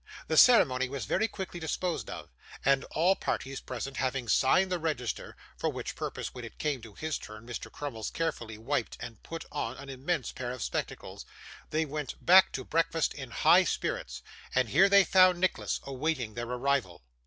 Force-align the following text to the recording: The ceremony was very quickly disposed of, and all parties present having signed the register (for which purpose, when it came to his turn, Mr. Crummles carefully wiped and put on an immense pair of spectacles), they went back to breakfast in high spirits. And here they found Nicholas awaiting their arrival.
The 0.27 0.35
ceremony 0.35 0.89
was 0.89 1.05
very 1.05 1.27
quickly 1.27 1.59
disposed 1.59 2.09
of, 2.09 2.27
and 2.65 2.85
all 2.85 3.15
parties 3.15 3.61
present 3.61 3.97
having 3.97 4.27
signed 4.27 4.71
the 4.71 4.79
register 4.79 5.37
(for 5.55 5.69
which 5.71 5.95
purpose, 5.95 6.33
when 6.33 6.43
it 6.43 6.57
came 6.57 6.81
to 6.81 6.95
his 6.95 7.19
turn, 7.19 7.45
Mr. 7.45 7.71
Crummles 7.71 8.09
carefully 8.09 8.57
wiped 8.57 8.97
and 8.99 9.21
put 9.21 9.45
on 9.51 9.77
an 9.77 9.89
immense 9.89 10.31
pair 10.31 10.49
of 10.49 10.63
spectacles), 10.63 11.23
they 11.69 11.85
went 11.85 12.15
back 12.19 12.51
to 12.53 12.65
breakfast 12.65 13.13
in 13.13 13.29
high 13.29 13.63
spirits. 13.63 14.23
And 14.55 14.69
here 14.69 14.89
they 14.89 15.03
found 15.03 15.39
Nicholas 15.39 15.79
awaiting 15.85 16.33
their 16.33 16.47
arrival. 16.47 17.03